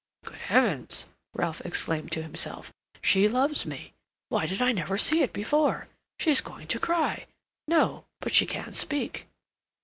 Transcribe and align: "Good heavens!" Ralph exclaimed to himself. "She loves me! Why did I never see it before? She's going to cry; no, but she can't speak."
"Good 0.25 0.37
heavens!" 0.49 1.05
Ralph 1.35 1.61
exclaimed 1.63 2.11
to 2.13 2.23
himself. 2.23 2.73
"She 3.03 3.27
loves 3.29 3.67
me! 3.67 3.93
Why 4.29 4.47
did 4.47 4.59
I 4.59 4.71
never 4.71 4.97
see 4.97 5.21
it 5.21 5.31
before? 5.31 5.89
She's 6.17 6.41
going 6.41 6.65
to 6.69 6.79
cry; 6.79 7.27
no, 7.67 8.05
but 8.19 8.33
she 8.33 8.47
can't 8.47 8.73
speak." 8.75 9.27